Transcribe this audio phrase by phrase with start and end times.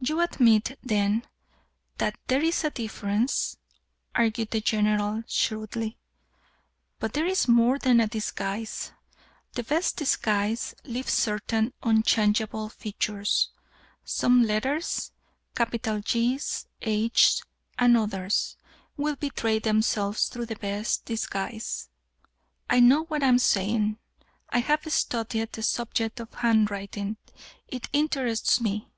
[0.00, 1.24] "You admit, then,
[1.96, 3.56] that there is a difference?"
[4.14, 5.96] argued the General, shrewdly.
[6.98, 8.92] "But there is more than a disguise.
[9.54, 13.48] The best disguise leaves certain unchangeable features.
[14.04, 15.10] Some letters,
[15.54, 17.42] capital G's, H's,
[17.78, 18.58] and others,
[18.98, 21.88] will betray themselves through the best disguise.
[22.68, 23.96] I know what I am saying.
[24.50, 27.16] I have studied the subject of handwriting;
[27.68, 28.90] it interests me.